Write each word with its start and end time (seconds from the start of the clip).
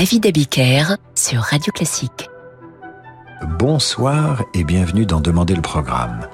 David 0.00 0.24
Abiker 0.24 0.96
sur 1.14 1.42
Radio 1.42 1.70
Classique. 1.74 2.30
Bonsoir 3.58 4.42
et 4.54 4.64
bienvenue 4.64 5.04
dans 5.04 5.20
Demander 5.20 5.54
le 5.54 5.60
programme. 5.60 6.26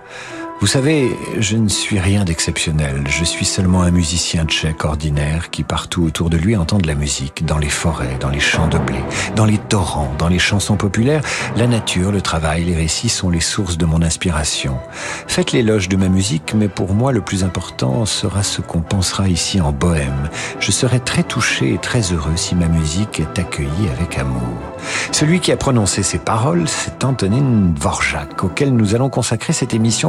Vous 0.58 0.66
savez, 0.66 1.14
je 1.38 1.58
ne 1.58 1.68
suis 1.68 2.00
rien 2.00 2.24
d'exceptionnel. 2.24 3.04
Je 3.08 3.24
suis 3.24 3.44
seulement 3.44 3.82
un 3.82 3.90
musicien 3.90 4.46
tchèque 4.46 4.86
ordinaire 4.86 5.50
qui 5.50 5.62
partout 5.62 6.02
autour 6.02 6.30
de 6.30 6.38
lui 6.38 6.56
entend 6.56 6.78
de 6.78 6.86
la 6.86 6.94
musique, 6.94 7.44
dans 7.44 7.58
les 7.58 7.68
forêts, 7.68 8.16
dans 8.20 8.30
les 8.30 8.40
champs 8.40 8.66
de 8.66 8.78
blé, 8.78 8.98
dans 9.36 9.44
les 9.44 9.58
torrents, 9.58 10.14
dans 10.18 10.28
les 10.28 10.38
chansons 10.38 10.76
populaires. 10.76 11.20
La 11.56 11.66
nature, 11.66 12.10
le 12.10 12.22
travail, 12.22 12.64
les 12.64 12.74
récits 12.74 13.10
sont 13.10 13.28
les 13.28 13.40
sources 13.40 13.76
de 13.76 13.84
mon 13.84 14.00
inspiration. 14.00 14.78
Faites 15.26 15.52
l'éloge 15.52 15.90
de 15.90 15.96
ma 15.96 16.08
musique, 16.08 16.54
mais 16.54 16.68
pour 16.68 16.94
moi 16.94 17.12
le 17.12 17.20
plus 17.20 17.44
important 17.44 18.06
sera 18.06 18.42
ce 18.42 18.62
qu'on 18.62 18.80
pensera 18.80 19.28
ici 19.28 19.60
en 19.60 19.72
bohème. 19.72 20.30
Je 20.58 20.72
serai 20.72 21.00
très 21.00 21.22
touché 21.22 21.74
et 21.74 21.78
très 21.78 22.00
heureux 22.00 22.36
si 22.36 22.54
ma 22.54 22.68
musique 22.68 23.20
est 23.20 23.38
accueillie 23.38 23.90
avec 23.92 24.16
amour. 24.18 24.40
Celui 25.12 25.40
qui 25.40 25.52
a 25.52 25.56
prononcé 25.56 26.02
ces 26.02 26.18
paroles, 26.18 26.66
c'est 26.66 27.04
Antonin 27.04 27.72
Dvorak, 27.74 28.42
auquel 28.42 28.74
nous 28.74 28.94
allons 28.94 29.10
consacrer 29.10 29.52
cette 29.52 29.74
émission 29.74 30.08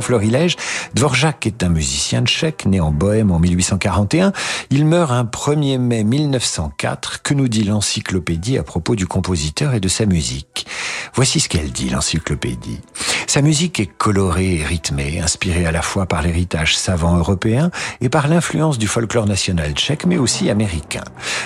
Dvorak 0.93 1.47
est 1.47 1.63
un 1.63 1.69
musicien 1.69 2.23
tchèque, 2.23 2.65
né 2.65 2.79
en 2.79 2.91
Bohème 2.91 3.31
en 3.31 3.39
1841. 3.39 4.31
Il 4.69 4.85
meurt 4.85 5.11
un 5.11 5.23
1er 5.23 5.77
mai 5.77 6.03
1904. 6.03 7.21
Que 7.21 7.33
nous 7.33 7.47
dit 7.47 7.63
l'encyclopédie 7.63 8.57
à 8.57 8.63
propos 8.63 8.95
du 8.95 9.07
compositeur 9.07 9.73
et 9.73 9.79
de 9.79 9.87
sa 9.87 10.05
musique? 10.05 10.67
Voici 11.13 11.39
ce 11.39 11.49
qu'elle 11.49 11.71
dit, 11.71 11.89
l'encyclopédie. 11.89 12.79
Sa 13.25 13.41
musique 13.41 13.79
est 13.79 13.87
colorée 13.87 14.55
et 14.55 14.63
rythmée, 14.63 15.19
inspirée 15.19 15.65
à 15.65 15.71
la 15.71 15.81
fois 15.81 16.05
par 16.05 16.21
l'héritage 16.21 16.77
savant 16.77 17.17
européen 17.17 17.71
et 18.01 18.09
par 18.09 18.27
l'influence 18.27 18.77
du 18.77 18.87
folklore 18.87 19.25
national 19.25 19.73
tchèque, 19.73 20.05
mais 20.05 20.17
aussi 20.17 20.49
américain. 20.49 21.03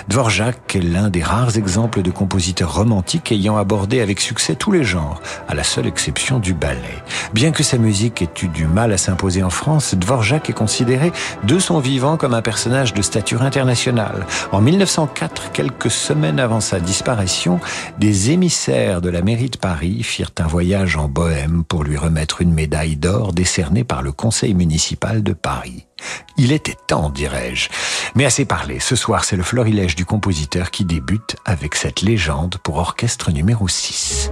Dvorak 0.08 0.76
est 0.76 0.82
l'un 0.82 1.10
des 1.10 1.24
rares 1.24 1.58
exemples 1.58 2.02
de 2.02 2.12
compositeurs 2.12 2.76
romantiques 2.76 3.32
ayant 3.32 3.58
abordé 3.58 4.02
avec 4.02 4.20
succès 4.20 4.56
tous 4.56 4.72
les 4.72 4.84
genres, 4.84 5.22
à 5.48 5.56
la 5.56 5.64
seule 5.64 5.88
exception 5.88 6.40
du 6.40 6.54
ballet. 6.54 7.04
Bien 7.34 7.52
que 7.52 7.64
sa 7.64 7.78
musique 7.78 8.22
ait 8.22 8.30
eu 8.42 8.48
du 8.48 8.66
mal 8.66 8.81
à 8.90 8.98
s'imposer 8.98 9.44
en 9.44 9.50
France, 9.50 9.94
Dvorak 9.94 10.50
est 10.50 10.54
considéré 10.54 11.12
de 11.44 11.60
son 11.60 11.80
vivant 11.80 12.18
comme 12.18 12.34
un 12.34 12.42
personnage 12.42 12.94
de 12.94 13.02
stature 13.02 13.44
internationale. 13.44 14.26
En 14.52 14.62
1904, 14.62 15.52
quelques 15.52 15.92
semaines 15.92 16.40
avant 16.40 16.62
sa 16.62 16.80
disparition, 16.80 17.60
des 18.00 18.32
émissaires 18.32 19.02
de 19.02 19.10
la 19.10 19.22
mairie 19.22 19.50
de 19.50 19.58
Paris 19.58 20.02
firent 20.02 20.32
un 20.40 20.48
voyage 20.48 20.98
en 20.98 21.08
Bohème 21.08 21.64
pour 21.64 21.84
lui 21.84 21.98
remettre 21.98 22.42
une 22.42 22.54
médaille 22.54 22.96
d'or 22.96 23.34
décernée 23.34 23.84
par 23.84 24.02
le 24.02 24.12
conseil 24.12 24.54
municipal 24.54 25.22
de 25.22 25.34
Paris. 25.34 25.86
Il 26.38 26.52
était 26.52 26.78
temps, 26.88 27.10
dirais-je. 27.10 27.70
Mais 28.16 28.26
assez 28.26 28.46
parlé, 28.46 28.80
ce 28.80 28.96
soir 28.96 29.24
c'est 29.24 29.36
le 29.36 29.44
florilège 29.44 29.96
du 29.96 30.06
compositeur 30.06 30.72
qui 30.72 30.86
débute 30.86 31.36
avec 31.46 31.76
cette 31.76 32.02
légende 32.02 32.58
pour 32.64 32.78
orchestre 32.78 33.32
numéro 33.32 33.68
6. 33.68 34.32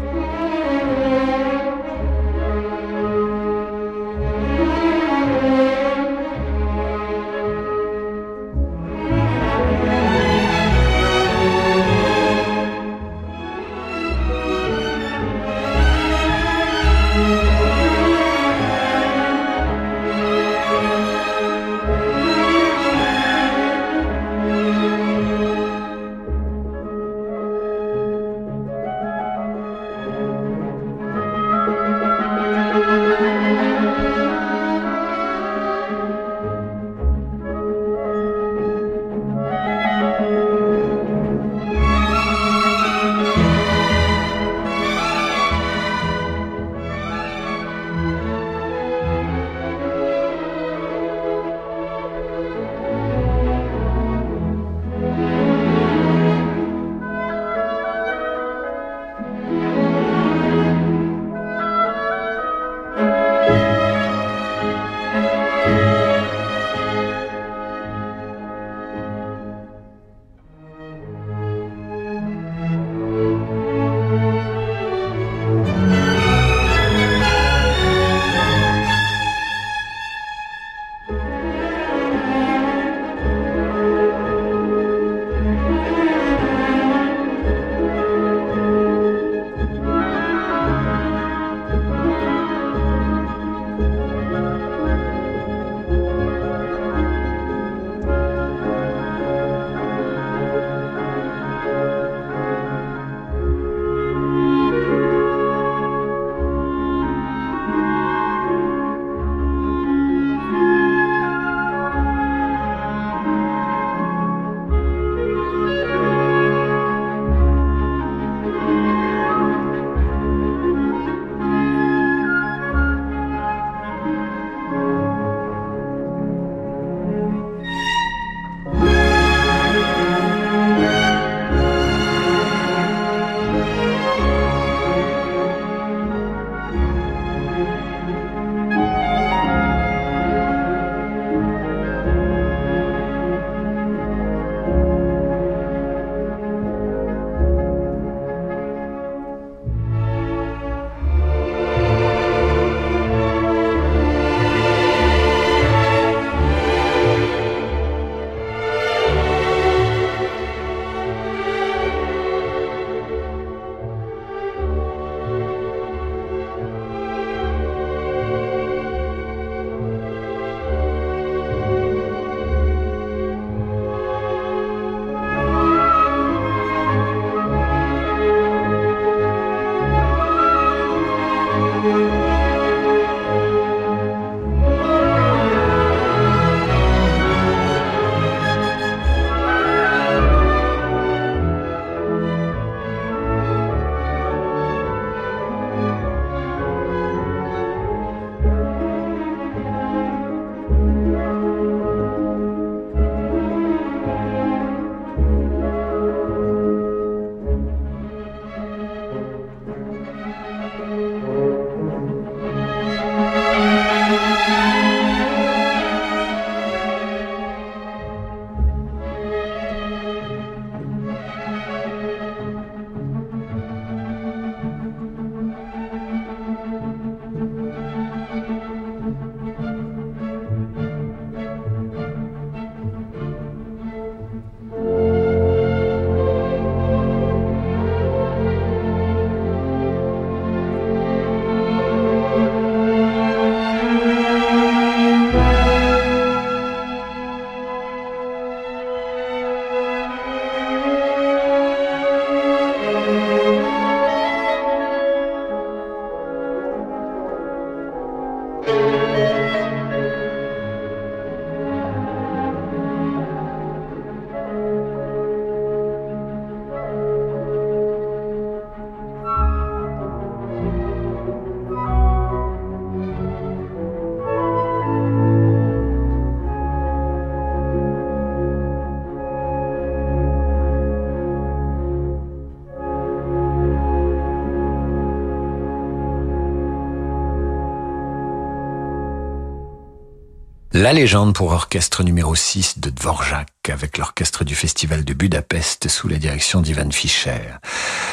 La 290.82 290.94
légende 290.94 291.34
pour 291.34 291.52
orchestre 291.52 292.04
numéro 292.04 292.36
6 292.36 292.80
de 292.80 292.90
Dvorak 292.90 293.50
avec 293.68 293.98
l'orchestre 293.98 294.46
du 294.46 294.56
Festival 294.56 295.04
de 295.04 295.14
Budapest 295.14 295.90
sous 295.90 296.08
la 296.08 296.16
direction 296.16 296.62
d'Ivan 296.62 296.90
Fischer. 296.90 297.58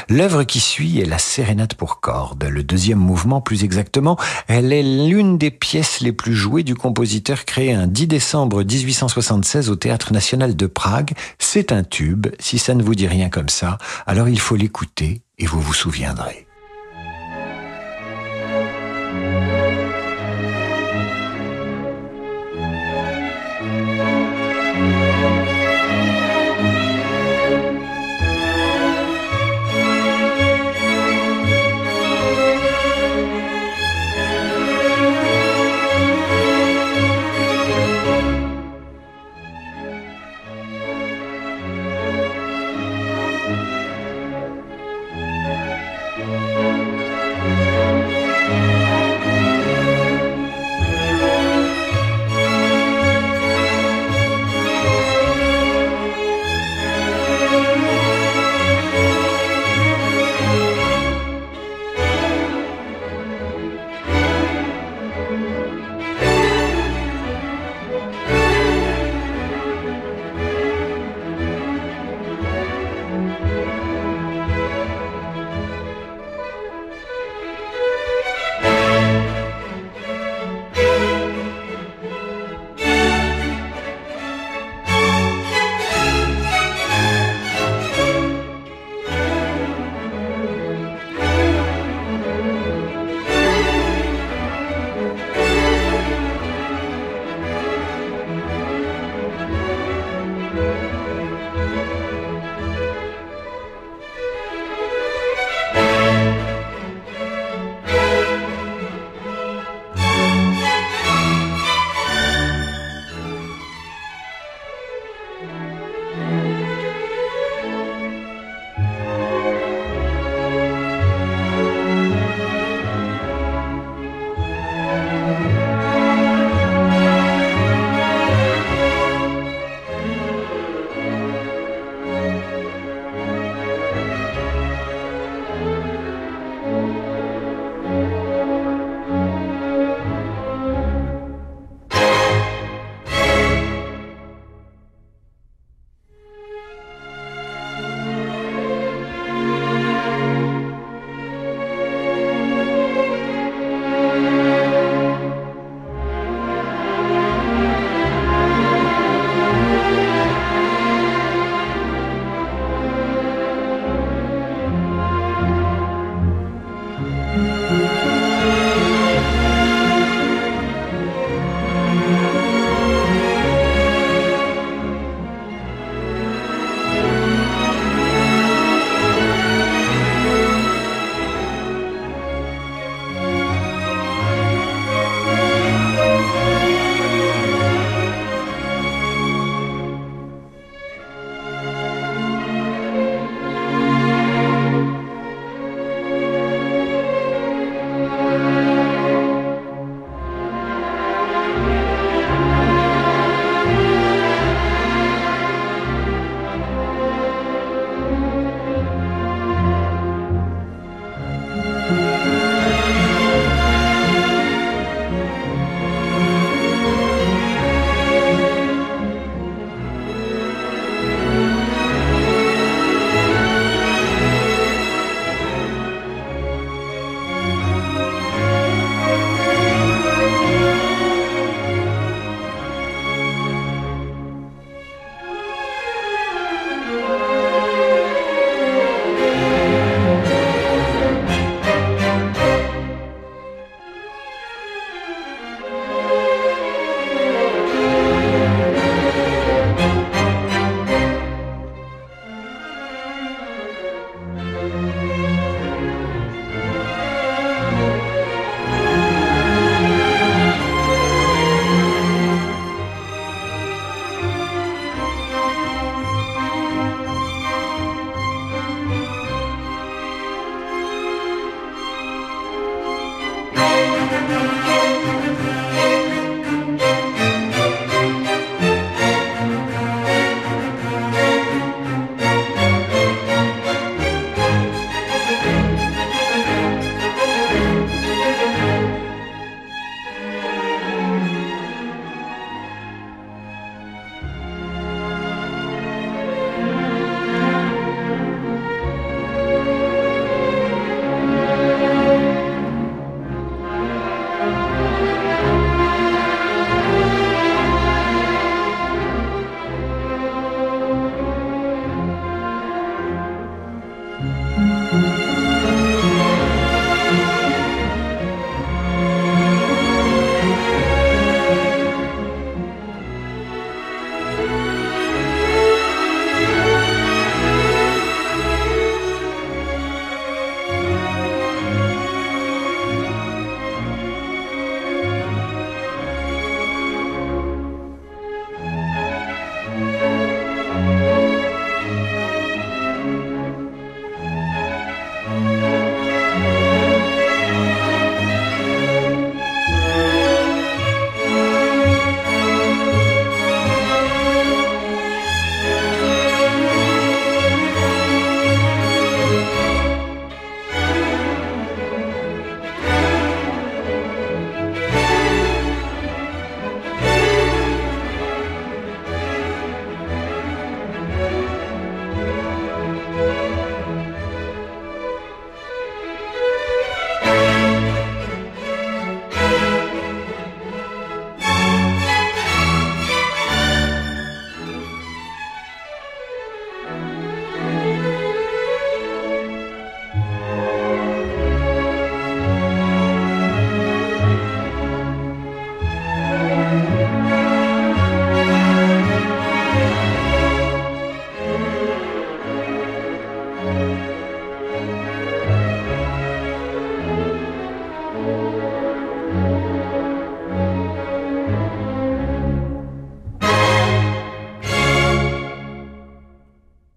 L'œuvre 0.09 0.43
qui 0.43 0.59
suit 0.59 0.99
est 0.99 1.05
la 1.05 1.19
Sérénade 1.19 1.75
pour 1.75 2.01
cordes. 2.01 2.43
Le 2.43 2.65
deuxième 2.65 2.99
mouvement, 2.99 3.41
plus 3.41 3.63
exactement, 3.63 4.19
elle 4.49 4.73
est 4.73 4.83
l'une 4.83 5.39
des 5.39 5.53
pièces 5.53 6.01
les 6.01 6.11
plus 6.11 6.35
jouées 6.35 6.65
du 6.65 6.75
compositeur 6.75 7.45
créé 7.45 7.73
un 7.73 7.87
10 7.87 8.09
décembre 8.09 8.65
1876 8.65 9.71
au 9.71 9.77
Théâtre 9.77 10.13
National 10.13 10.57
de 10.57 10.67
Prague. 10.67 11.13
C'est 11.39 11.71
un 11.71 11.85
tube. 11.85 12.27
Si 12.41 12.59
ça 12.59 12.75
ne 12.75 12.83
vous 12.83 12.97
dit 12.97 13.07
rien 13.07 13.29
comme 13.29 13.49
ça, 13.49 13.79
alors 14.09 14.29
il 14.29 14.41
faut 14.41 14.57
l'écouter 14.57 15.23
et 15.39 15.47
vous 15.47 15.61
vous 15.61 15.73
souviendrez. 15.73 16.46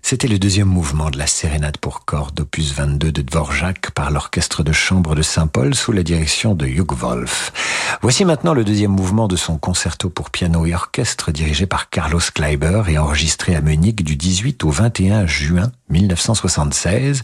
C'était 0.10 0.28
le 0.28 0.40
deuxième 0.40 0.68
mouvement 0.68 1.12
de 1.12 1.20
la 1.20 1.28
sérénade 1.28 1.78
pour 1.78 2.04
cordes 2.04 2.40
opus 2.40 2.74
22 2.74 3.12
de 3.12 3.22
Dvorak 3.22 3.92
par 3.92 4.10
l'orchestre 4.10 4.64
de 4.64 4.72
chambre 4.72 5.14
de 5.14 5.22
Saint-Paul 5.22 5.76
sous 5.76 5.92
la 5.92 6.02
direction 6.02 6.56
de 6.56 6.66
Hugh 6.66 6.94
Wolf. 6.94 7.54
Voici 8.02 8.26
maintenant 8.26 8.56
le 8.56 8.64
deuxième 8.64 8.90
mouvement 8.90 9.28
de 9.28 9.36
son 9.36 9.60
concerto 9.60 10.10
pour 10.10 10.32
piano 10.32 10.66
et 10.66 10.74
orchestre 10.74 11.32
dirigé 11.32 11.68
par 11.68 11.92
Carlos 11.92 12.20
Kleiber 12.34 12.82
et 12.88 12.98
enregistré 12.98 13.56
à 13.56 13.62
Munich 13.62 14.04
du 14.04 14.16
18 14.16 14.64
au 14.64 14.72
21 14.72 15.28
juin 15.28 15.72
1976. 15.92 17.22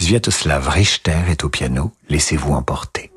Sviatoslav 0.00 0.66
Richter 0.66 1.20
est 1.28 1.44
au 1.44 1.48
piano. 1.48 1.92
Laissez-vous 2.08 2.52
emporter. 2.52 3.13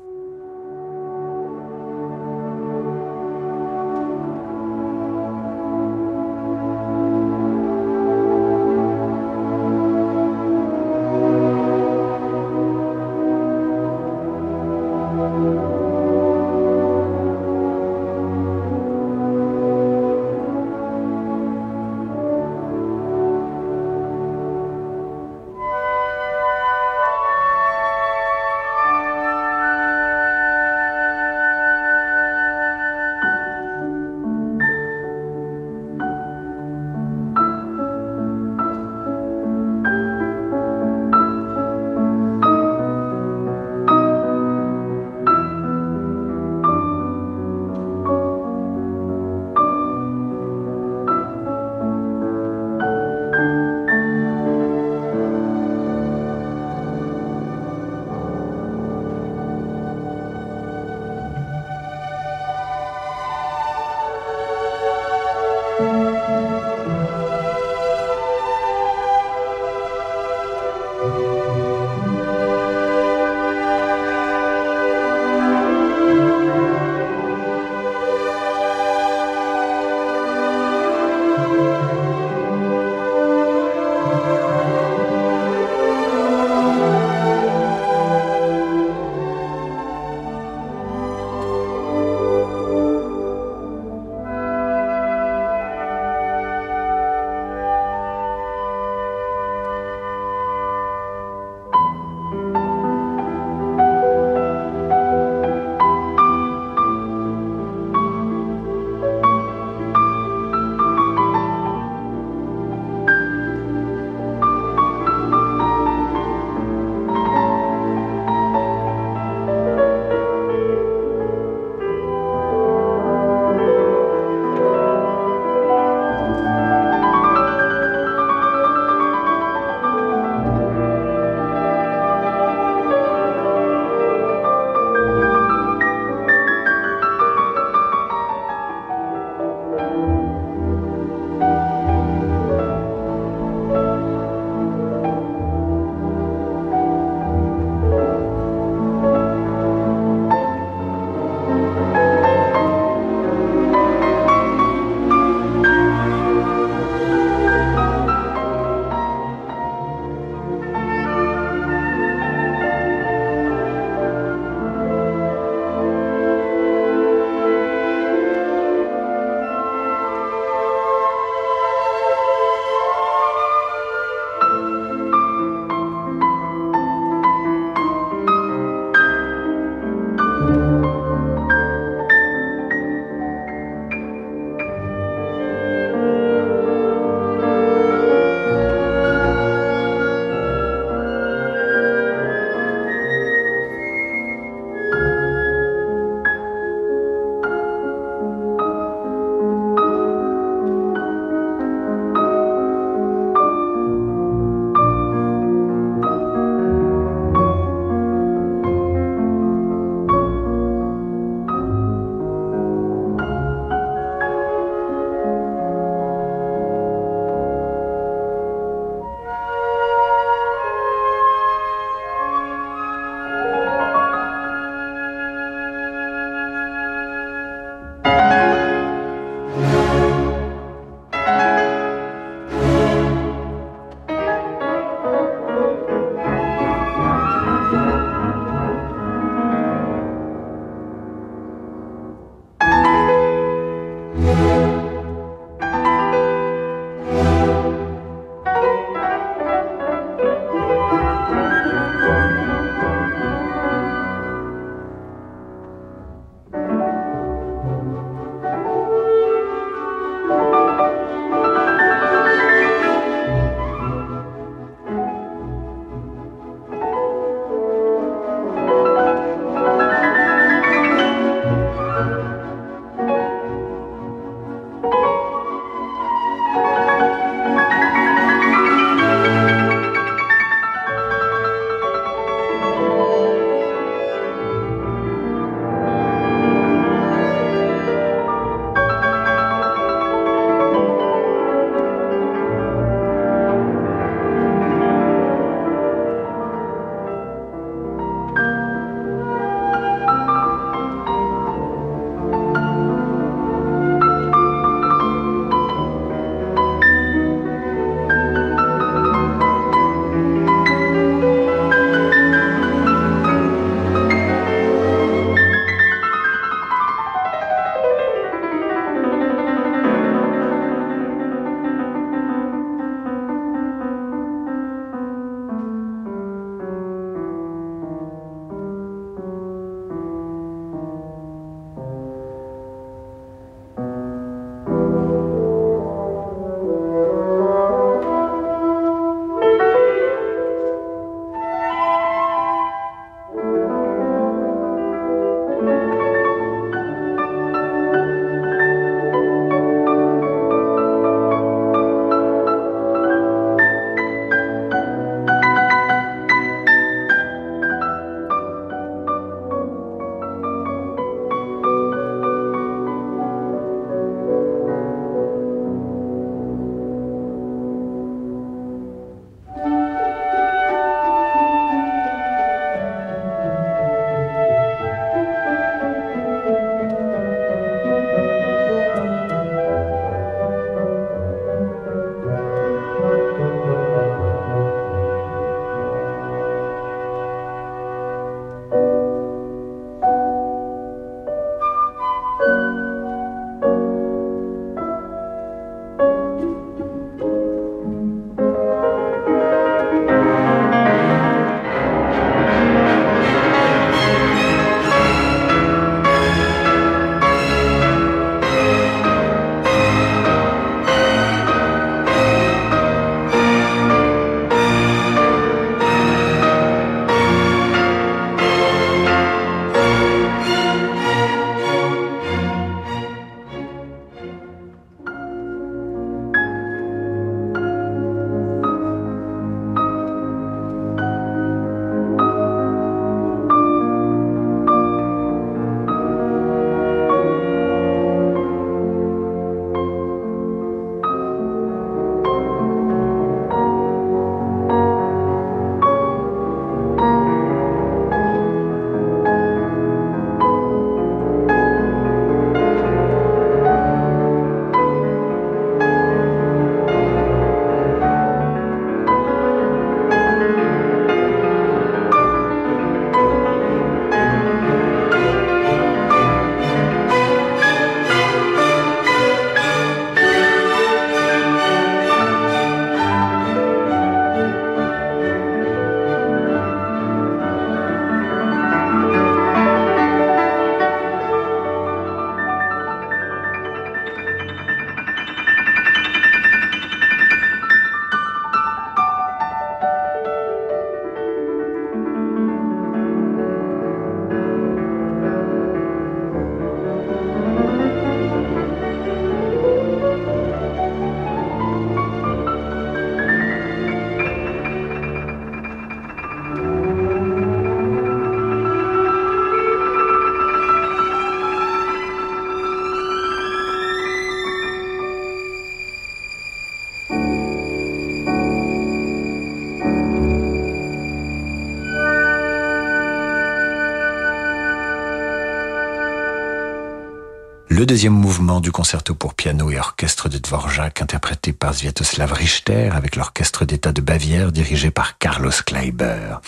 Le 527.78 527.86
deuxième 527.86 528.12
mouvement 528.12 528.58
du 528.58 528.72
concerto 528.72 529.14
pour 529.14 529.34
piano 529.34 529.70
et 529.70 529.78
orchestre 529.78 530.28
de 530.28 530.38
Dvorak, 530.38 531.00
interprété 531.00 531.52
par 531.52 531.72
Sviatoslav 531.72 532.32
Richter 532.32 532.90
avec 532.92 533.14
l'orchestre 533.14 533.64
d'État 533.64 533.92
de 533.92 534.00
Bavière 534.00 534.50
dirigé 534.50 534.90
par 534.90 535.16
Carlos 535.18 535.52
Kleiber. 535.64 536.40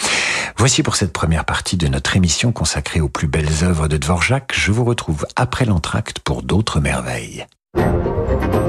Voici 0.57 0.83
pour 0.83 0.97
cette 0.97 1.13
première 1.13 1.45
partie 1.45 1.77
de 1.77 1.87
notre 1.87 2.17
émission 2.17 2.51
consacrée 2.51 3.01
aux 3.01 3.09
plus 3.09 3.29
belles 3.29 3.63
œuvres 3.63 3.87
de 3.87 3.97
Dvorak. 3.97 4.53
Je 4.53 4.73
vous 4.73 4.83
retrouve 4.83 5.25
après 5.37 5.67
l'entracte 5.67 6.19
pour 6.19 6.43
d'autres 6.43 6.81
merveilles. 6.81 7.47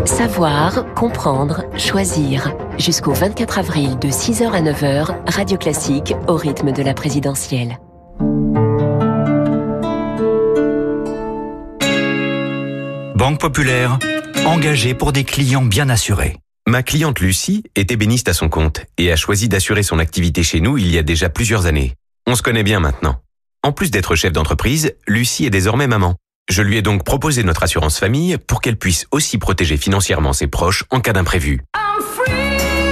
Savoir, 0.06 0.86
comprendre, 0.94 1.64
choisir. 1.80 2.54
Jusqu'au 2.78 3.14
24 3.14 3.58
avril 3.58 3.98
de 3.98 4.10
6h 4.10 4.52
à 4.52 4.62
9h, 4.62 5.16
Radio 5.26 5.58
Classique 5.58 6.14
au 6.28 6.36
rythme 6.36 6.72
de 6.72 6.84
la 6.84 6.94
présidentielle. 6.94 7.80
Banque 13.22 13.40
Populaire, 13.40 14.00
engagée 14.48 14.96
pour 14.96 15.12
des 15.12 15.24
clients 15.24 15.62
bien 15.62 15.90
assurés. 15.90 16.38
Ma 16.68 16.82
cliente 16.82 17.20
Lucie 17.20 17.64
est 17.76 17.92
ébéniste 17.92 18.28
à 18.30 18.34
son 18.34 18.50
compte 18.50 18.82
et 18.98 19.12
a 19.12 19.16
choisi 19.16 19.48
d'assurer 19.48 19.84
son 19.84 20.00
activité 20.00 20.42
chez 20.42 20.60
nous 20.60 20.80
il 20.80 20.92
y 20.92 20.98
a 20.98 21.04
déjà 21.04 21.30
plusieurs 21.30 21.68
années. 21.68 21.94
On 22.26 22.34
se 22.34 22.42
connaît 22.42 22.64
bien 22.64 22.80
maintenant. 22.80 23.22
En 23.62 23.74
plus 23.74 23.92
d'être 23.92 24.16
chef 24.16 24.34
d'entreprise, 24.34 24.96
Lucie 25.06 25.46
est 25.46 25.52
désormais 25.52 25.86
maman. 25.86 26.16
Je 26.50 26.64
lui 26.64 26.78
ai 26.78 26.82
donc 26.82 27.04
proposé 27.04 27.44
notre 27.44 27.62
assurance 27.62 28.00
famille 28.00 28.40
pour 28.40 28.60
qu'elle 28.60 28.76
puisse 28.76 29.06
aussi 29.12 29.38
protéger 29.38 29.78
financièrement 29.78 30.34
ses 30.34 30.48
proches 30.48 30.86
en 30.90 31.00
cas 31.00 31.14
d'imprévu. 31.14 31.62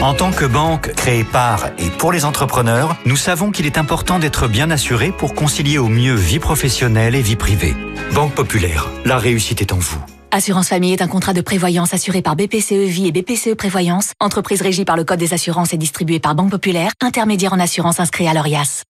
En 0.03 0.13
tant 0.13 0.31
que 0.31 0.45
banque 0.45 0.93
créée 0.93 1.23
par 1.23 1.71
et 1.79 1.89
pour 1.97 2.11
les 2.11 2.23
entrepreneurs, 2.23 2.95
nous 3.07 3.17
savons 3.17 3.49
qu'il 3.49 3.65
est 3.65 3.79
important 3.79 4.19
d'être 4.19 4.47
bien 4.47 4.69
assuré 4.69 5.11
pour 5.11 5.33
concilier 5.33 5.79
au 5.79 5.87
mieux 5.87 6.13
vie 6.13 6.37
professionnelle 6.37 7.15
et 7.15 7.21
vie 7.23 7.35
privée. 7.35 7.73
Banque 8.13 8.35
Populaire, 8.35 8.87
la 9.05 9.17
réussite 9.17 9.61
est 9.61 9.73
en 9.73 9.79
vous. 9.79 10.05
Assurance 10.31 10.69
Famille 10.69 10.93
est 10.93 11.01
un 11.01 11.07
contrat 11.07 11.33
de 11.33 11.41
prévoyance 11.41 11.93
assuré 11.93 12.21
par 12.21 12.35
BPCE 12.35 12.85
Vie 12.85 13.07
et 13.07 13.11
BPCE 13.11 13.55
Prévoyance, 13.55 14.13
entreprise 14.19 14.61
régie 14.61 14.85
par 14.85 14.95
le 14.95 15.03
Code 15.03 15.19
des 15.19 15.33
assurances 15.33 15.73
et 15.73 15.77
distribuée 15.77 16.19
par 16.19 16.35
Banque 16.35 16.51
Populaire, 16.51 16.91
intermédiaire 17.01 17.53
en 17.53 17.59
assurance 17.59 17.99
inscrit 17.99 18.27
à 18.27 18.33
l'ORIAS. 18.33 18.83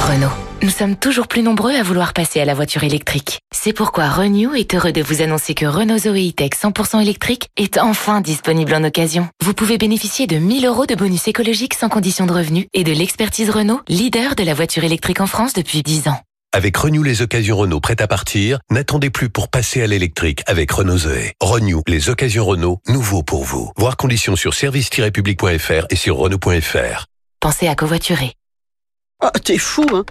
Renault. 0.00 0.30
Nous 0.62 0.70
sommes 0.70 0.96
toujours 0.96 1.26
plus 1.26 1.42
nombreux 1.42 1.74
à 1.74 1.82
vouloir 1.82 2.12
passer 2.12 2.40
à 2.40 2.44
la 2.44 2.54
voiture 2.54 2.84
électrique. 2.84 3.40
C'est 3.54 3.72
pourquoi 3.72 4.08
Renew 4.08 4.54
est 4.54 4.74
heureux 4.74 4.92
de 4.92 5.02
vous 5.02 5.22
annoncer 5.22 5.54
que 5.54 5.66
Renault 5.66 5.98
Zoe 5.98 6.30
E-Tech 6.30 6.50
100% 6.50 7.02
électrique 7.02 7.48
est 7.56 7.76
enfin 7.78 8.20
disponible 8.20 8.74
en 8.74 8.84
occasion. 8.84 9.28
Vous 9.42 9.54
pouvez 9.54 9.76
bénéficier 9.76 10.26
de 10.26 10.36
1000 10.36 10.66
euros 10.66 10.86
de 10.86 10.94
bonus 10.94 11.26
écologique 11.26 11.74
sans 11.74 11.88
condition 11.88 12.26
de 12.26 12.32
revenu 12.32 12.68
et 12.74 12.84
de 12.84 12.92
l'expertise 12.92 13.50
Renault, 13.50 13.80
leader 13.88 14.36
de 14.36 14.44
la 14.44 14.54
voiture 14.54 14.84
électrique 14.84 15.20
en 15.20 15.26
France 15.26 15.52
depuis 15.52 15.82
10 15.82 16.08
ans. 16.08 16.20
Avec 16.54 16.76
Renew 16.76 17.02
les 17.02 17.20
occasions 17.20 17.56
Renault 17.56 17.80
prêtes 17.80 18.00
à 18.00 18.06
partir, 18.06 18.60
n'attendez 18.70 19.10
plus 19.10 19.28
pour 19.28 19.48
passer 19.48 19.82
à 19.82 19.88
l'électrique 19.88 20.44
avec 20.46 20.70
Renault 20.70 20.98
Zoé. 20.98 21.32
Renew 21.40 21.82
les 21.88 22.10
occasions 22.10 22.44
Renault, 22.44 22.80
nouveau 22.86 23.24
pour 23.24 23.42
vous. 23.42 23.72
Voir 23.76 23.96
conditions 23.96 24.36
sur 24.36 24.54
service-public.fr 24.54 25.86
et 25.90 25.96
sur 25.96 26.16
Renault.fr. 26.16 27.06
Pensez 27.40 27.66
à 27.66 27.74
covoiturer. 27.74 28.34
Oh, 29.20 29.30
t'es 29.42 29.58
fou, 29.58 29.84
hein 29.92 30.04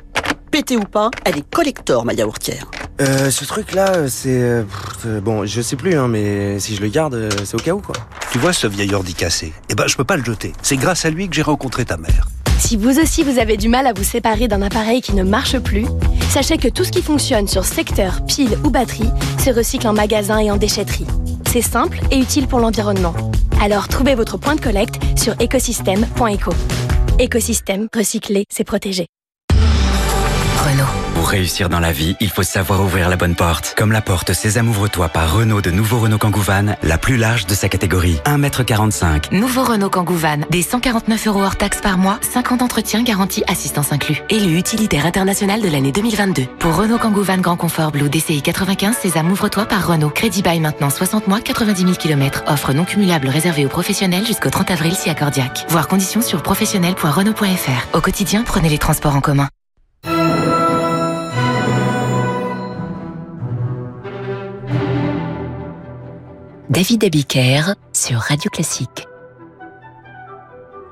Pété 0.53 0.77
ou 0.77 0.83
pas, 0.83 1.09
elle 1.25 1.39
est 1.39 1.49
collector, 1.49 2.05
ma 2.05 2.13
yaourtière. 2.13 2.69
Euh, 3.01 3.31
ce 3.31 3.43
truc-là, 3.43 4.07
c'est... 4.07 4.39
euh, 4.39 4.63
euh, 5.07 5.19
bon, 5.19 5.47
je 5.47 5.61
sais 5.61 5.75
plus, 5.75 5.95
hein, 5.95 6.07
mais 6.07 6.59
si 6.59 6.75
je 6.75 6.81
le 6.83 6.89
garde, 6.89 7.15
euh, 7.15 7.31
c'est 7.43 7.55
au 7.55 7.57
cas 7.57 7.71
où, 7.71 7.79
quoi. 7.79 7.95
Tu 8.31 8.37
vois 8.37 8.53
ce 8.53 8.67
vieil 8.67 8.93
ordi 8.93 9.15
cassé? 9.15 9.51
Eh 9.69 9.73
ben, 9.73 9.87
je 9.87 9.95
peux 9.97 10.03
pas 10.03 10.15
le 10.15 10.23
jeter. 10.23 10.53
C'est 10.61 10.77
grâce 10.77 11.05
à 11.05 11.09
lui 11.09 11.27
que 11.27 11.33
j'ai 11.33 11.41
rencontré 11.41 11.85
ta 11.85 11.97
mère. 11.97 12.27
Si 12.59 12.77
vous 12.77 12.99
aussi 12.99 13.23
vous 13.23 13.39
avez 13.39 13.57
du 13.57 13.67
mal 13.67 13.87
à 13.87 13.93
vous 13.93 14.03
séparer 14.03 14.47
d'un 14.47 14.61
appareil 14.61 15.01
qui 15.01 15.15
ne 15.15 15.23
marche 15.23 15.57
plus, 15.57 15.87
sachez 16.29 16.59
que 16.59 16.67
tout 16.67 16.83
ce 16.83 16.91
qui 16.91 17.01
fonctionne 17.01 17.47
sur 17.47 17.65
secteur, 17.65 18.23
pile 18.27 18.55
ou 18.63 18.69
batterie 18.69 19.09
se 19.43 19.49
recycle 19.49 19.87
en 19.87 19.93
magasin 19.93 20.37
et 20.37 20.51
en 20.51 20.57
déchetterie. 20.57 21.07
C'est 21.51 21.63
simple 21.63 21.99
et 22.11 22.19
utile 22.19 22.45
pour 22.45 22.59
l'environnement. 22.59 23.15
Alors 23.59 23.87
trouvez 23.87 24.13
votre 24.13 24.37
point 24.37 24.53
de 24.53 24.61
collecte 24.61 25.01
sur 25.17 25.33
écosystème.eco. 25.41 26.53
Écosystème, 27.17 27.87
recycler, 27.91 28.45
c'est 28.51 28.63
protéger. 28.63 29.07
Renault. 30.73 30.87
Pour 31.13 31.29
réussir 31.29 31.69
dans 31.69 31.79
la 31.79 31.91
vie, 31.91 32.15
il 32.19 32.29
faut 32.29 32.41
savoir 32.41 32.81
ouvrir 32.81 33.07
la 33.07 33.15
bonne 33.15 33.35
porte. 33.35 33.75
Comme 33.77 33.91
la 33.91 34.01
porte 34.01 34.33
Sésame 34.33 34.69
ouvre-toi 34.69 35.07
par 35.07 35.35
Renault 35.35 35.61
de 35.61 35.69
nouveau 35.69 35.99
Renault 35.99 36.17
Kangoo 36.17 36.41
Van, 36.41 36.75
la 36.81 36.97
plus 36.97 37.17
large 37.17 37.45
de 37.45 37.53
sa 37.53 37.69
catégorie. 37.69 38.19
1m45. 38.25 39.35
Nouveau 39.35 39.63
Renault 39.63 39.91
Kangoo 39.91 40.15
Van. 40.15 40.39
Des 40.49 40.63
149 40.63 41.27
euros 41.27 41.43
hors 41.43 41.57
taxes 41.57 41.81
par 41.81 41.99
mois, 41.99 42.17
50 42.21 42.59
d'entretien 42.61 43.03
garantie 43.03 43.43
assistance 43.47 43.91
inclus. 43.93 44.23
Élu 44.29 44.57
utilitaire 44.57 45.05
international 45.05 45.61
de 45.61 45.69
l'année 45.69 45.91
2022. 45.91 46.45
Pour 46.57 46.75
Renault 46.75 46.97
Kangoo 46.97 47.21
Van 47.21 47.37
Grand 47.37 47.57
Confort 47.57 47.91
Blue 47.91 48.09
DCI 48.09 48.41
95, 48.41 48.97
Sésame 48.97 49.31
ouvre-toi 49.31 49.65
par 49.65 49.87
Renault. 49.87 50.09
Crédit 50.09 50.41
bail 50.41 50.59
maintenant 50.59 50.89
60 50.89 51.27
mois, 51.27 51.41
90 51.41 51.81
000 51.81 51.93
km. 51.93 52.43
Offre 52.47 52.73
non 52.73 52.85
cumulable 52.85 53.29
réservée 53.29 53.65
aux 53.65 53.69
professionnels 53.69 54.25
jusqu'au 54.25 54.49
30 54.49 54.71
avril 54.71 54.95
si 54.95 55.11
accordiaque. 55.11 55.65
Voir 55.69 55.87
conditions 55.87 56.21
sur 56.21 56.41
professionnel.renault.fr. 56.41 57.95
Au 57.95 58.01
quotidien, 58.01 58.43
prenez 58.43 58.69
les 58.69 58.79
transports 58.79 59.15
en 59.15 59.21
commun. 59.21 59.47
David 66.69 67.03
Abiker 67.03 67.75
sur 67.91 68.19
Radio 68.19 68.49
Classique. 68.49 69.05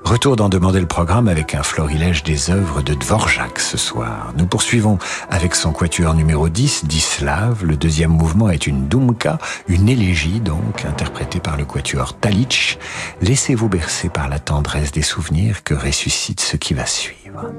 Retour 0.04 0.36
d'en 0.36 0.50
demander 0.50 0.80
le 0.80 0.86
programme 0.86 1.28
avec 1.28 1.54
un 1.54 1.62
florilège 1.62 2.22
des 2.24 2.50
œuvres 2.50 2.82
de 2.82 2.92
Dvorak 2.92 3.58
ce 3.58 3.78
soir. 3.78 4.34
Nous 4.36 4.46
poursuivons 4.46 4.98
avec 5.30 5.54
son 5.54 5.72
quatuor 5.72 6.12
numéro 6.12 6.50
10, 6.50 6.84
Dislav. 6.84 7.64
Le 7.64 7.76
deuxième 7.76 8.10
mouvement 8.10 8.50
est 8.50 8.66
une 8.66 8.86
dumka, 8.86 9.38
une 9.66 9.88
élégie 9.88 10.40
donc, 10.40 10.84
interprétée 10.84 11.40
par 11.40 11.56
le 11.56 11.64
quatuor 11.64 12.18
Talitch. 12.18 12.78
Laissez-vous 13.22 13.70
bercer 13.70 14.10
par 14.10 14.28
la 14.28 14.38
tendresse 14.38 14.92
des 14.92 15.02
souvenirs 15.02 15.64
que 15.64 15.72
ressuscite 15.72 16.40
ce 16.40 16.58
qui 16.58 16.74
va 16.74 16.84
suivre. 16.84 17.50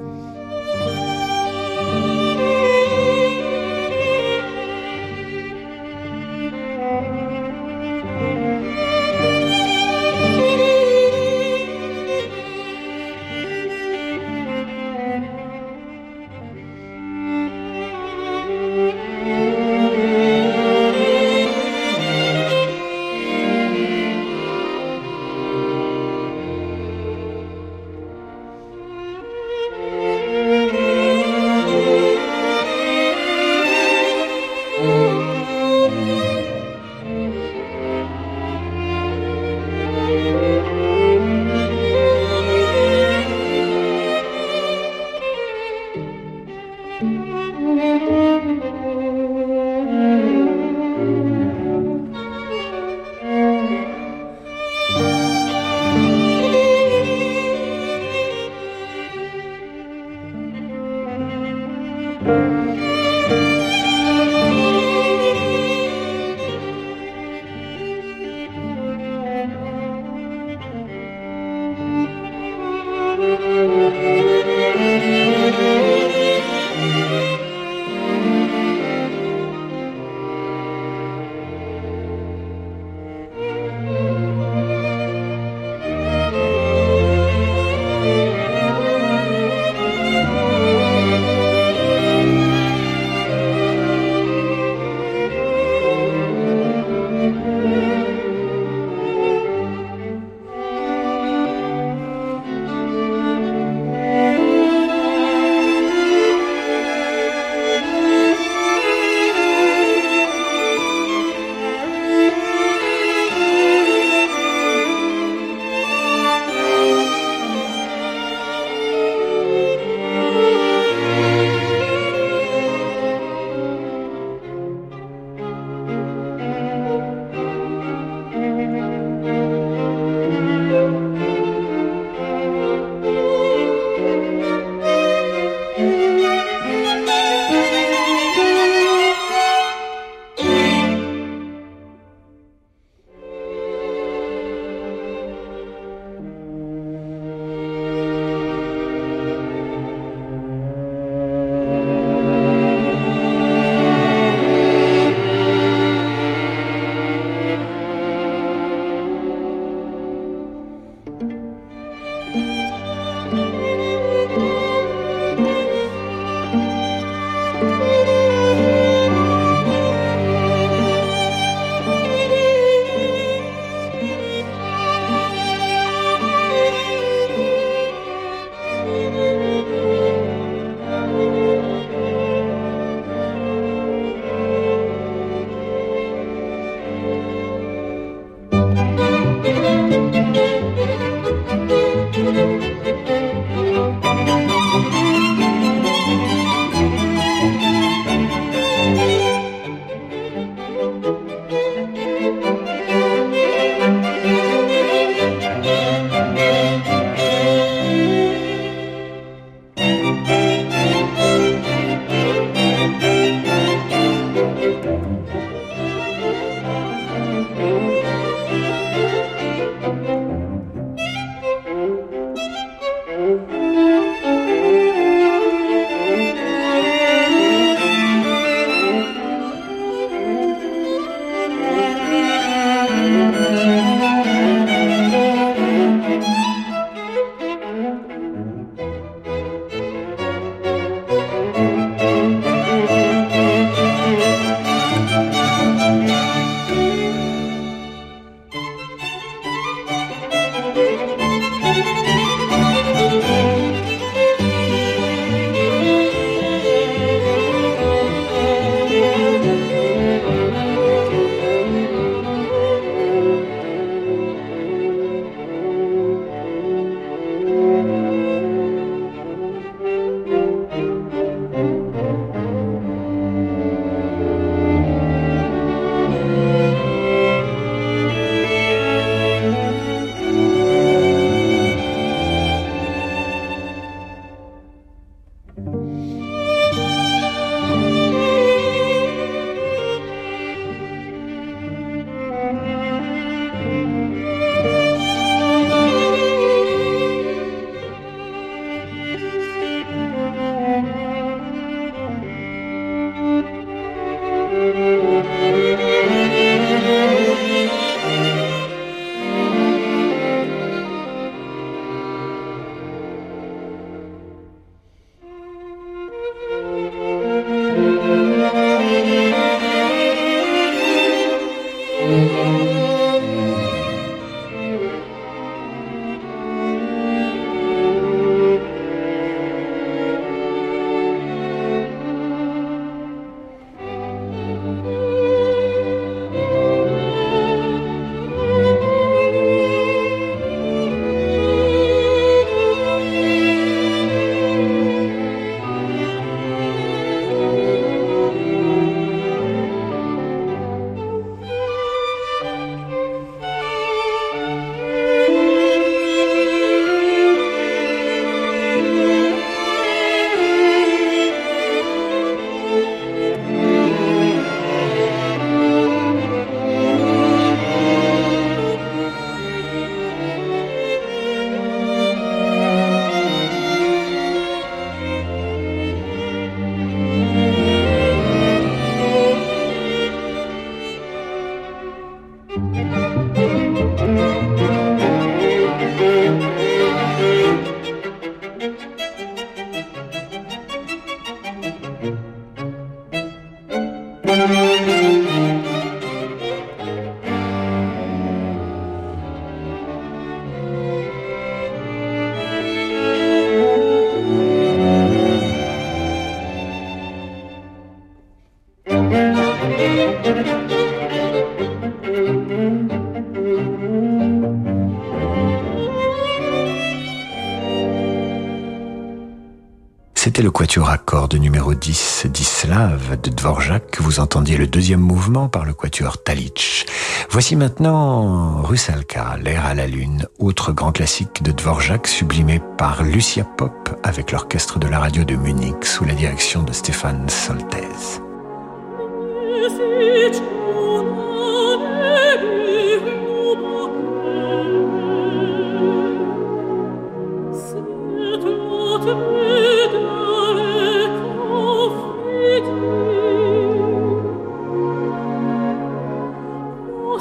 10 422.74 422.80
d'Islav 422.80 423.20
de 423.20 423.30
Dvorak 423.30 424.00
vous 424.00 424.18
entendiez 424.18 424.56
le 424.56 424.66
deuxième 424.66 424.98
mouvement 424.98 425.48
par 425.48 425.64
le 425.64 425.74
quatuor 425.74 426.20
Talitch. 426.24 426.86
Voici 427.30 427.54
maintenant 427.54 428.62
Rusalka, 428.62 429.36
l'air 429.40 429.64
à 429.64 429.74
la 429.74 429.86
lune, 429.86 430.26
autre 430.40 430.72
grand 430.72 430.90
classique 430.90 431.44
de 431.44 431.52
Dvorak 431.52 432.08
sublimé 432.08 432.60
par 432.76 433.04
Lucia 433.04 433.44
Pop 433.44 433.96
avec 434.02 434.32
l'orchestre 434.32 434.80
de 434.80 434.88
la 434.88 434.98
radio 434.98 435.22
de 435.22 435.36
Munich 435.36 435.84
sous 435.84 436.04
la 436.04 436.14
direction 436.14 436.64
de 436.64 436.72
Stéphane 436.72 437.28
Soltez. 437.28 438.23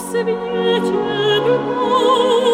se 0.04 0.10
свете 0.12 0.92
днем. 1.42 2.53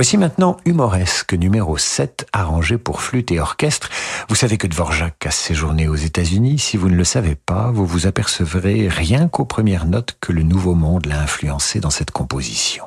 Voici 0.00 0.16
maintenant 0.16 0.56
Humoresque 0.64 1.34
numéro 1.34 1.76
7, 1.76 2.26
arrangé 2.32 2.78
pour 2.78 3.02
flûte 3.02 3.32
et 3.32 3.38
orchestre. 3.38 3.90
Vous 4.30 4.34
savez 4.34 4.56
que 4.56 4.66
Dvorak 4.66 5.26
a 5.26 5.30
séjourné 5.30 5.88
aux 5.88 5.94
États-Unis. 5.94 6.58
Si 6.58 6.78
vous 6.78 6.88
ne 6.88 6.96
le 6.96 7.04
savez 7.04 7.34
pas, 7.34 7.70
vous 7.70 7.84
vous 7.84 8.06
apercevrez 8.06 8.88
rien 8.88 9.28
qu'aux 9.28 9.44
premières 9.44 9.84
notes 9.84 10.16
que 10.18 10.32
le 10.32 10.42
Nouveau 10.42 10.74
Monde 10.74 11.04
l'a 11.04 11.20
influencé 11.20 11.80
dans 11.80 11.90
cette 11.90 12.12
composition. 12.12 12.84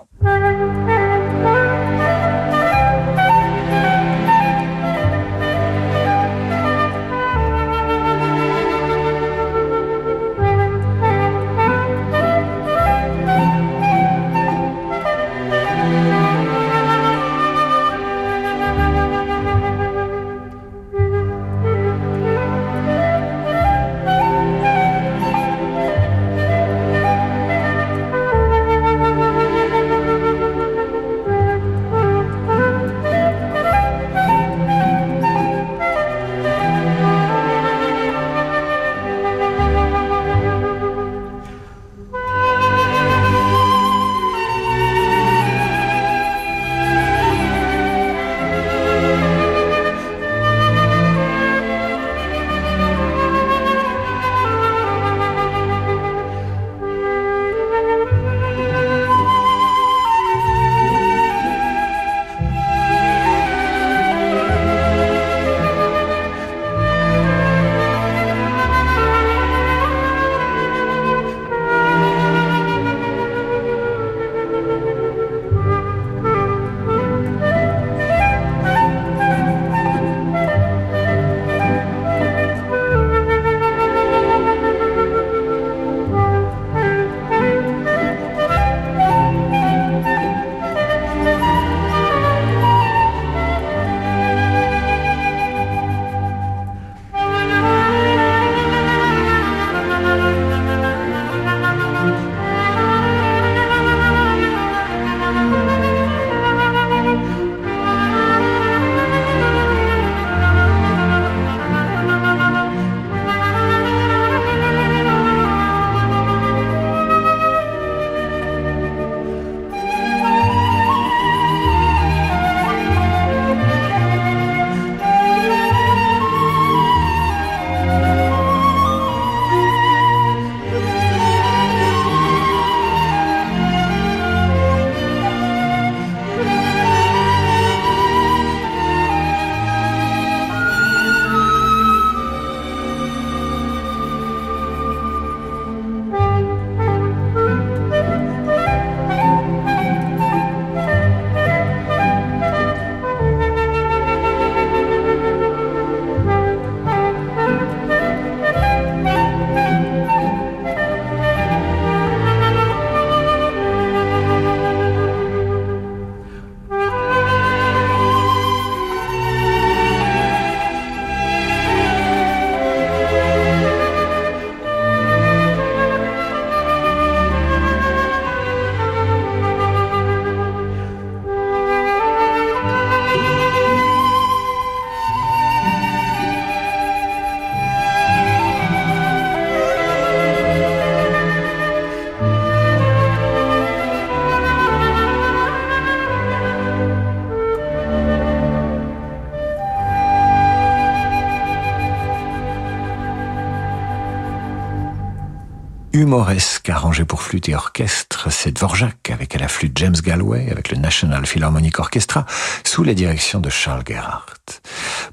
Humoresque 206.03 206.67
arrangé 206.67 207.05
pour 207.05 207.21
flûte 207.21 207.47
et 207.47 207.55
orchestre, 207.55 208.29
c'est 208.29 208.51
Dvorak 208.51 209.09
avec 209.09 209.37
à 209.37 209.39
la 209.39 209.47
flûte 209.47 209.71
James 209.77 209.95
Galway 209.95 210.49
avec 210.51 210.69
le 210.69 210.77
National 210.77 211.25
Philharmonic 211.25 211.79
Orchestra 211.79 212.25
sous 212.65 212.83
la 212.83 212.93
direction 212.93 213.39
de 213.39 213.49
Charles 213.49 213.83
Gerhardt. 213.87 214.59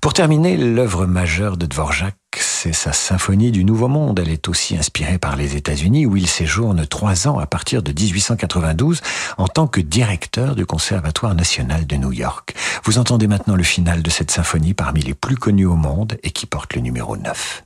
Pour 0.01 0.15
terminer, 0.15 0.57
l'œuvre 0.57 1.07
majeure 1.07 1.57
de 1.57 1.67
Dvorak, 1.67 2.17
c'est 2.37 2.73
sa 2.73 2.93
symphonie 2.93 3.53
du 3.53 3.65
Nouveau 3.65 3.87
Monde. 3.87 4.19
Elle 4.19 4.31
est 4.31 4.49
aussi 4.49 4.77
inspirée 4.77 5.19
par 5.19 5.37
les 5.37 5.55
États-Unis 5.55 6.07
où 6.07 6.17
il 6.17 6.27
séjourne 6.27 6.85
trois 6.89 7.29
ans 7.29 7.39
à 7.39 7.47
partir 7.47 7.85
de 7.85 7.93
1892 7.93 9.01
en 9.39 9.47
tant 9.47 9.69
que 9.69 9.81
directeur 9.81 10.57
du 10.57 10.67
Conservatoire 10.67 11.37
national 11.37 11.87
de 11.87 11.95
New 11.95 12.13
York. 12.13 12.53
Vous 12.83 12.99
entendez 12.99 13.29
maintenant 13.29 13.55
le 13.55 13.63
final 13.63 14.03
de 14.03 14.11
cette 14.11 14.33
symphonie 14.33 14.75
parmi 14.75 15.03
les 15.03 15.15
plus 15.15 15.37
connues 15.37 15.67
au 15.67 15.77
monde 15.77 16.19
et 16.25 16.33
qui 16.33 16.47
porte 16.47 16.75
le 16.75 16.81
numéro 16.81 17.17
9. 17.17 17.63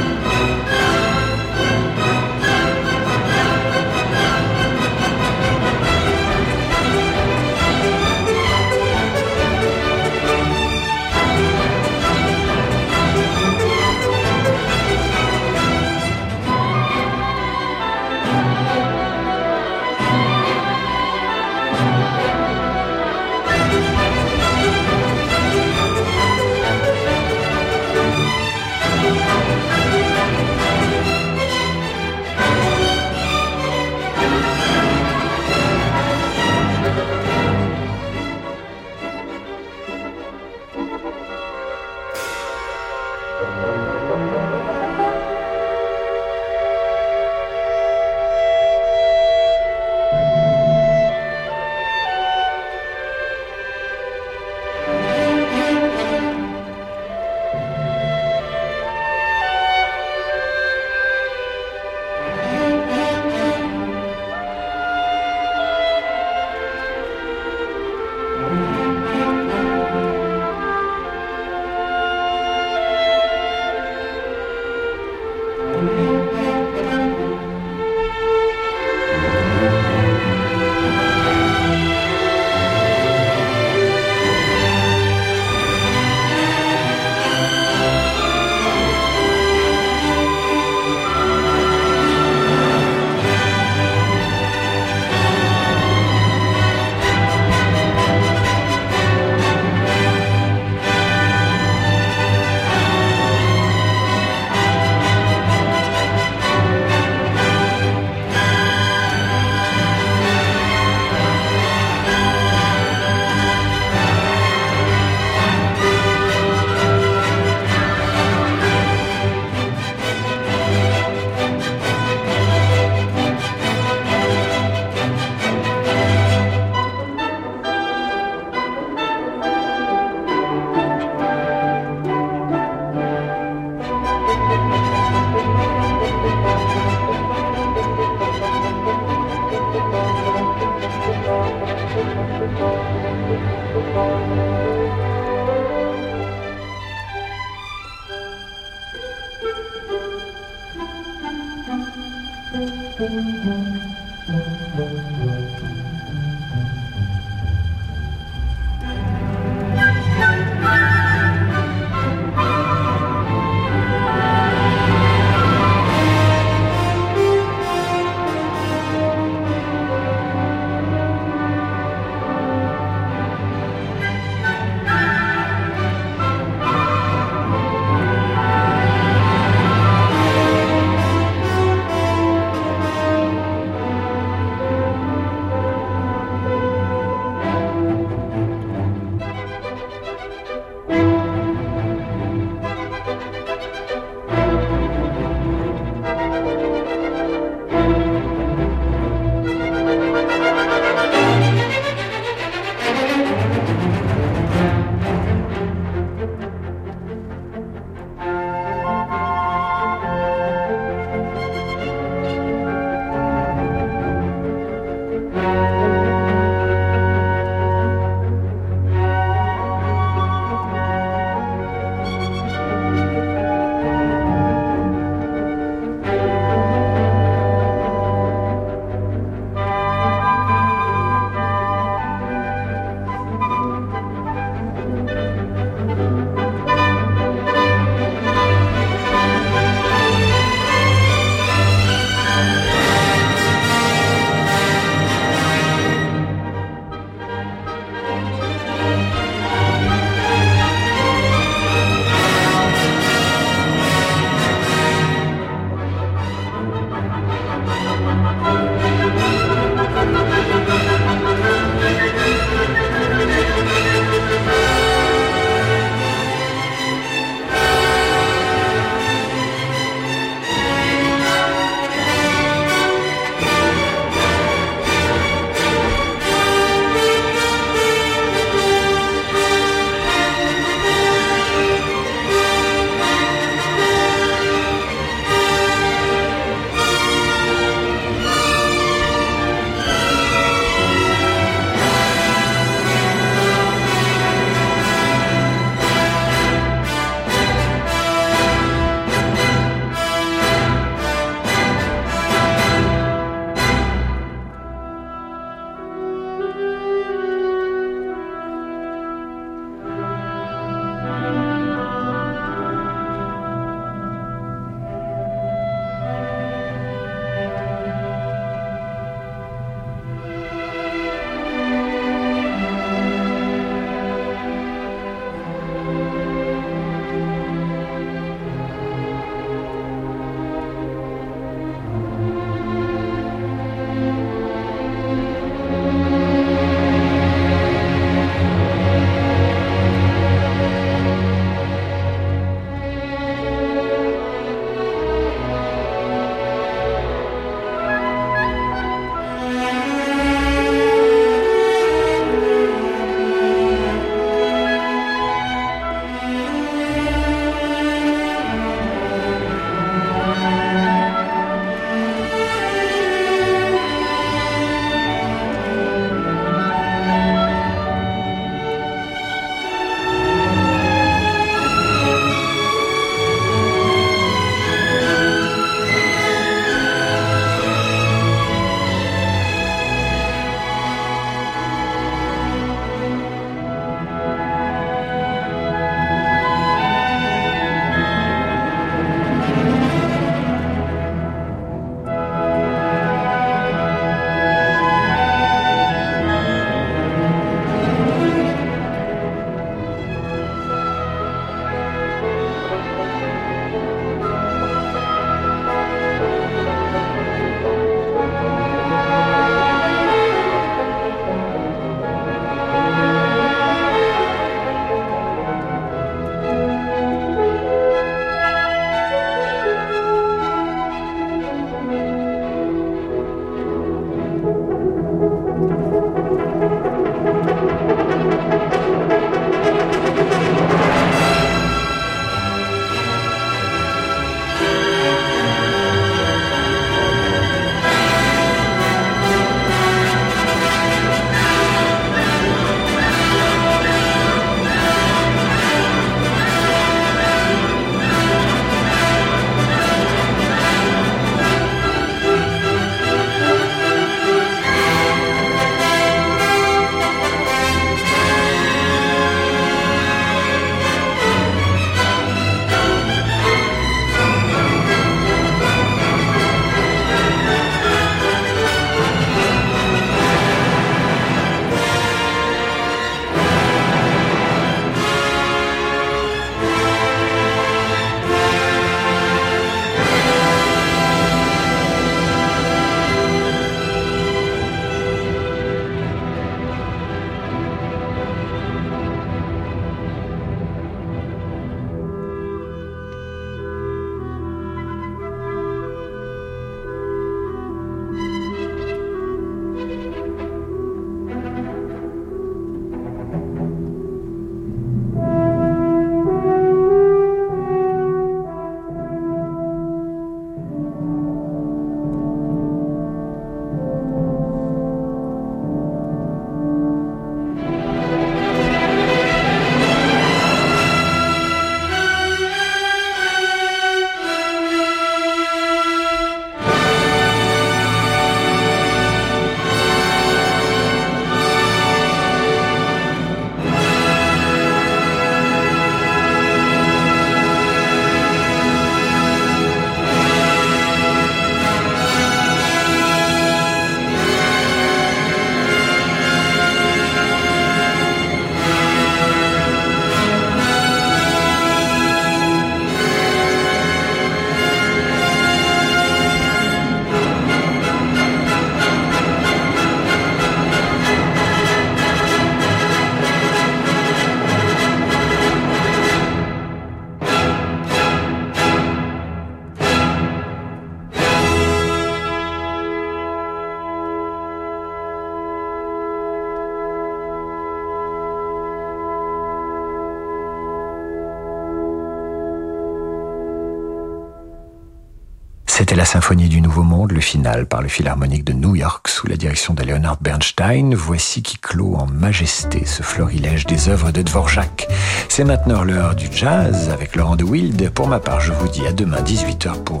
Symphonie 586.32 586.48
du 586.48 586.62
Nouveau 586.62 586.82
Monde, 586.82 587.12
le 587.12 587.20
final 587.20 587.66
par 587.66 587.82
le 587.82 587.88
Philharmonique 587.88 588.44
de 588.44 588.54
New 588.54 588.74
York 588.74 589.08
sous 589.08 589.26
la 589.26 589.36
direction 589.36 589.74
de 589.74 589.82
Leonard 589.82 590.16
Bernstein. 590.18 590.94
Voici 590.94 591.42
qui 591.42 591.58
clôt 591.58 591.94
en 591.96 592.06
majesté 592.06 592.86
ce 592.86 593.02
florilège 593.02 593.66
des 593.66 593.90
œuvres 593.90 594.12
de 594.12 594.22
Dvorak. 594.22 594.88
C'est 595.28 595.44
maintenant 595.44 595.84
l'heure 595.84 596.14
du 596.14 596.28
jazz 596.32 596.88
avec 596.88 597.16
Laurent 597.16 597.36
de 597.36 597.44
Wild. 597.44 597.90
Pour 597.90 598.08
ma 598.08 598.18
part, 598.18 598.40
je 598.40 598.50
vous 598.50 598.68
dis 598.68 598.86
à 598.86 598.94
demain 598.94 599.20
18h 599.20 599.84
pour 599.84 600.00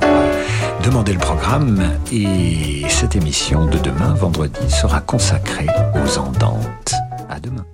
demander 0.82 1.12
le 1.12 1.18
programme 1.18 1.82
et 2.10 2.82
cette 2.88 3.14
émission 3.14 3.66
de 3.66 3.76
demain 3.76 4.14
vendredi 4.14 4.70
sera 4.70 5.02
consacrée 5.02 5.68
aux 6.02 6.18
Andantes. 6.18 6.94
À 7.28 7.40
demain. 7.40 7.66